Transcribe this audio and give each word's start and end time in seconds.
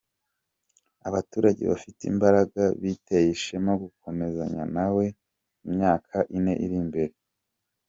Abaturage 1.07 1.61
bafite 1.71 2.01
imbaraga! 2.11 2.61
Biteye 2.81 3.27
ishema 3.35 3.71
gukomezanya 3.83 4.63
nawe 4.75 5.05
mu 5.63 5.69
myaka 5.77 6.17
ine 6.37 6.53
iri 6.65 6.77
imbere,”. 6.83 7.15